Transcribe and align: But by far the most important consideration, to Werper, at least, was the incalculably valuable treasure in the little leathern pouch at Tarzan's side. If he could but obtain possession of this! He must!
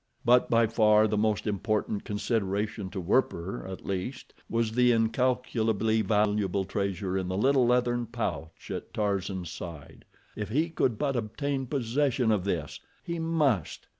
But 0.25 0.49
by 0.49 0.65
far 0.65 1.07
the 1.07 1.15
most 1.15 1.45
important 1.45 2.05
consideration, 2.05 2.89
to 2.89 2.99
Werper, 2.99 3.67
at 3.67 3.85
least, 3.85 4.33
was 4.49 4.71
the 4.71 4.91
incalculably 4.91 6.01
valuable 6.01 6.65
treasure 6.65 7.15
in 7.15 7.27
the 7.27 7.37
little 7.37 7.67
leathern 7.67 8.07
pouch 8.07 8.71
at 8.71 8.95
Tarzan's 8.95 9.51
side. 9.51 10.05
If 10.35 10.49
he 10.49 10.71
could 10.71 10.97
but 10.97 11.15
obtain 11.15 11.67
possession 11.67 12.31
of 12.31 12.45
this! 12.45 12.79
He 13.03 13.19
must! 13.19 13.85